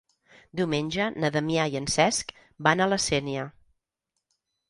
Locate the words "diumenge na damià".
0.59-1.65